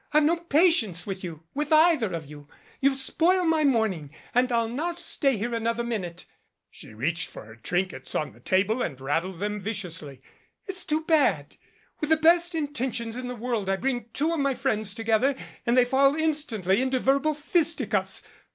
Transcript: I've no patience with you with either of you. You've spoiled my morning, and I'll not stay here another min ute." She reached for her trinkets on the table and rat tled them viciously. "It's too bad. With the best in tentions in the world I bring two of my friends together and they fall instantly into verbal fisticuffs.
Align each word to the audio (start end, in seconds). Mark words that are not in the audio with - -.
I've 0.13 0.23
no 0.23 0.37
patience 0.37 1.05
with 1.05 1.23
you 1.23 1.43
with 1.53 1.71
either 1.71 2.11
of 2.15 2.25
you. 2.25 2.47
You've 2.79 2.97
spoiled 2.97 3.49
my 3.49 3.63
morning, 3.63 4.09
and 4.33 4.51
I'll 4.51 4.67
not 4.67 4.97
stay 4.97 5.37
here 5.37 5.53
another 5.53 5.83
min 5.83 6.01
ute." 6.03 6.25
She 6.71 6.91
reached 6.91 7.27
for 7.29 7.45
her 7.45 7.55
trinkets 7.55 8.15
on 8.15 8.31
the 8.33 8.39
table 8.39 8.81
and 8.81 8.99
rat 8.99 9.21
tled 9.21 9.37
them 9.37 9.59
viciously. 9.59 10.23
"It's 10.65 10.85
too 10.85 11.01
bad. 11.01 11.55
With 11.99 12.09
the 12.09 12.17
best 12.17 12.55
in 12.55 12.73
tentions 12.73 13.15
in 13.15 13.27
the 13.27 13.35
world 13.35 13.69
I 13.69 13.75
bring 13.75 14.07
two 14.11 14.33
of 14.33 14.39
my 14.39 14.55
friends 14.55 14.95
together 14.95 15.35
and 15.67 15.77
they 15.77 15.85
fall 15.85 16.15
instantly 16.15 16.81
into 16.81 16.97
verbal 16.97 17.35
fisticuffs. 17.35 18.23